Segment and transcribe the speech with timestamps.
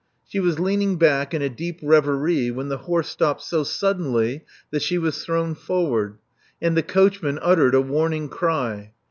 [0.27, 4.41] She was leaning back in a deep reverie when the horse stopped so sud denly
[4.71, 6.17] that she was thrown forward;
[6.59, 8.93] and the coach man uttered a warning cry.